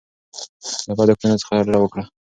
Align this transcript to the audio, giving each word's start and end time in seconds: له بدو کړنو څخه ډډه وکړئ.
له 0.87 0.93
بدو 0.97 1.13
کړنو 1.19 1.41
څخه 1.41 1.51
ډډه 1.65 1.79
وکړئ. 1.81 2.05